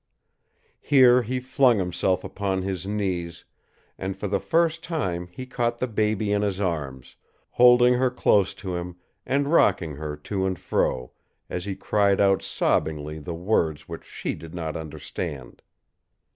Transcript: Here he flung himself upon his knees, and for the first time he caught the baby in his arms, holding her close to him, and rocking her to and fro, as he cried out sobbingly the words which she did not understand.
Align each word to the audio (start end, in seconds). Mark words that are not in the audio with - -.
Here 0.79 1.21
he 1.21 1.39
flung 1.39 1.77
himself 1.77 2.23
upon 2.23 2.63
his 2.63 2.87
knees, 2.87 3.45
and 3.99 4.17
for 4.17 4.27
the 4.27 4.39
first 4.39 4.83
time 4.83 5.27
he 5.27 5.45
caught 5.45 5.77
the 5.77 5.85
baby 5.87 6.31
in 6.31 6.41
his 6.41 6.59
arms, 6.59 7.15
holding 7.51 7.93
her 7.93 8.09
close 8.09 8.55
to 8.55 8.75
him, 8.75 8.95
and 9.27 9.51
rocking 9.53 9.97
her 9.97 10.15
to 10.17 10.47
and 10.47 10.57
fro, 10.57 11.11
as 11.51 11.65
he 11.65 11.75
cried 11.75 12.19
out 12.19 12.41
sobbingly 12.41 13.19
the 13.19 13.35
words 13.35 13.87
which 13.87 14.05
she 14.05 14.33
did 14.33 14.55
not 14.55 14.75
understand. 14.75 15.61